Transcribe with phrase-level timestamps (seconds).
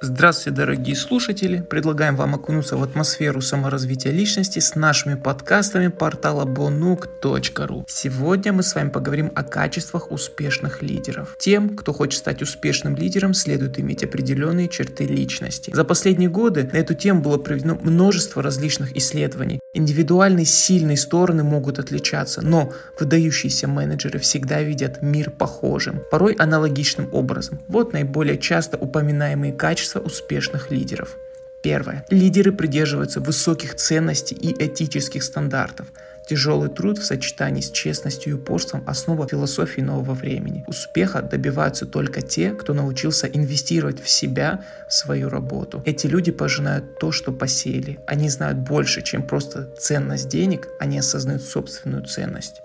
[0.00, 1.60] Здравствуйте, дорогие слушатели!
[1.60, 7.84] Предлагаем вам окунуться в атмосферу саморазвития личности с нашими подкастами портала bonuk.ru.
[7.88, 11.34] Сегодня мы с вами поговорим о качествах успешных лидеров.
[11.40, 15.72] Тем, кто хочет стать успешным лидером, следует иметь определенные черты личности.
[15.74, 19.58] За последние годы на эту тему было проведено множество различных исследований.
[19.78, 27.60] Индивидуальные сильные стороны могут отличаться, но выдающиеся менеджеры всегда видят мир похожим, порой аналогичным образом.
[27.68, 31.16] Вот наиболее часто упоминаемые качества успешных лидеров.
[31.62, 32.04] Первое.
[32.10, 35.86] Лидеры придерживаются высоких ценностей и этических стандартов.
[36.28, 40.62] Тяжелый труд в сочетании с честностью и упорством– основа философии нового времени.
[40.66, 45.82] Успеха добиваются только те, кто научился инвестировать в себя, в свою работу.
[45.86, 47.98] Эти люди пожинают то, что посеяли.
[48.06, 52.60] Они знают больше, чем просто ценность денег, они осознают собственную ценность.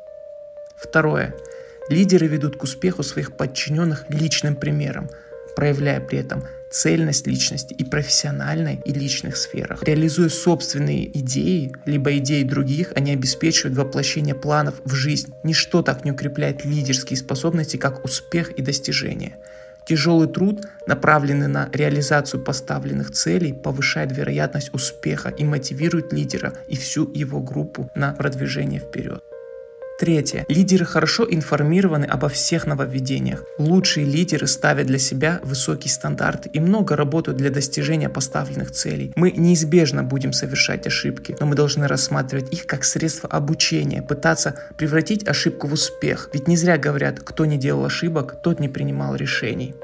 [0.76, 1.34] Второе.
[1.88, 5.10] Лидеры ведут к успеху своих подчиненных личным примером,
[5.56, 6.44] проявляя при этом
[6.74, 9.84] цельность личности и профессиональной, и личных сферах.
[9.84, 15.34] Реализуя собственные идеи, либо идеи других, они обеспечивают воплощение планов в жизнь.
[15.44, 19.38] Ничто так не укрепляет лидерские способности, как успех и достижение.
[19.86, 27.12] Тяжелый труд, направленный на реализацию поставленных целей, повышает вероятность успеха и мотивирует лидера и всю
[27.14, 29.22] его группу на продвижение вперед.
[30.00, 30.46] Третье.
[30.50, 33.44] Лидеры хорошо информированы обо всех нововведениях.
[33.60, 39.14] Лучшие лидеры ставят для себя высокие стандарты и много работают для достижения поставленных целей.
[39.16, 45.28] Мы неизбежно будем совершать ошибки, но мы должны рассматривать их как средство обучения, пытаться превратить
[45.28, 46.30] ошибку в успех.
[46.34, 49.76] Ведь не зря говорят, кто не делал ошибок, тот не принимал решений.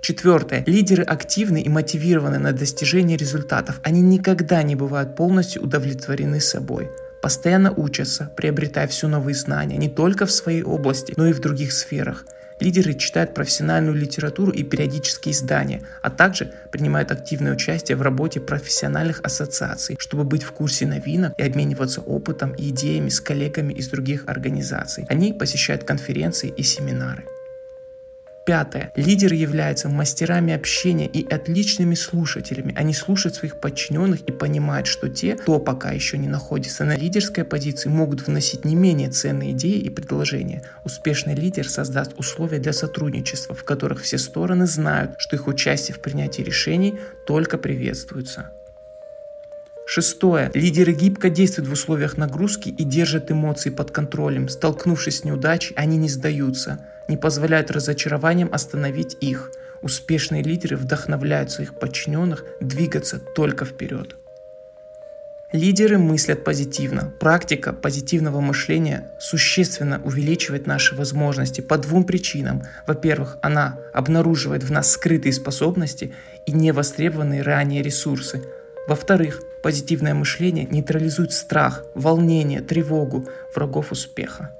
[0.00, 0.62] Четвертое.
[0.66, 3.80] Лидеры активны и мотивированы на достижение результатов.
[3.82, 6.88] Они никогда не бывают полностью удовлетворены собой
[7.20, 11.72] постоянно учатся, приобретая все новые знания не только в своей области, но и в других
[11.72, 12.24] сферах.
[12.60, 19.20] Лидеры читают профессиональную литературу и периодические издания, а также принимают активное участие в работе профессиональных
[19.22, 24.24] ассоциаций, чтобы быть в курсе новинок и обмениваться опытом и идеями с коллегами из других
[24.26, 25.06] организаций.
[25.08, 27.24] Они посещают конференции и семинары.
[28.48, 28.92] Пятое.
[28.96, 32.72] Лидеры являются мастерами общения и отличными слушателями.
[32.78, 37.44] Они слушают своих подчиненных и понимают, что те, кто пока еще не находится на лидерской
[37.44, 40.62] позиции, могут вносить не менее ценные идеи и предложения.
[40.82, 46.00] Успешный лидер создаст условия для сотрудничества, в которых все стороны знают, что их участие в
[46.00, 48.52] принятии решений только приветствуется.
[49.88, 50.50] Шестое.
[50.54, 54.48] Лидеры гибко действуют в условиях нагрузки и держат эмоции под контролем.
[54.48, 56.78] Столкнувшись с неудачей, они не сдаются
[57.08, 59.50] не позволяют разочарованиям остановить их.
[59.80, 64.16] Успешные лидеры вдохновляют своих подчиненных двигаться только вперед.
[65.50, 67.10] Лидеры мыслят позитивно.
[67.20, 72.64] Практика позитивного мышления существенно увеличивает наши возможности по двум причинам.
[72.86, 76.12] Во-первых, она обнаруживает в нас скрытые способности
[76.44, 78.42] и невостребованные ранее ресурсы.
[78.88, 84.54] Во-вторых, позитивное мышление нейтрализует страх, волнение, тревогу врагов успеха.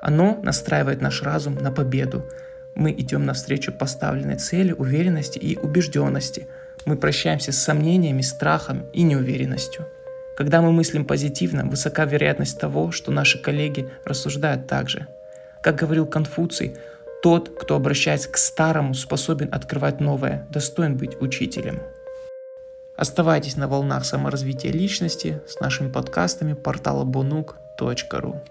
[0.00, 2.24] Оно настраивает наш разум на победу.
[2.74, 6.46] Мы идем навстречу поставленной цели, уверенности и убежденности.
[6.84, 9.86] Мы прощаемся с сомнениями, страхом и неуверенностью.
[10.36, 15.08] Когда мы мыслим позитивно, высока вероятность того, что наши коллеги рассуждают так же.
[15.62, 16.76] Как говорил Конфуций,
[17.22, 21.80] тот, кто обращается к старому, способен открывать новое, достоин быть учителем.
[22.98, 28.42] Оставайтесь на волнах саморазвития личности с нашими подкастами портала bonuk.ru.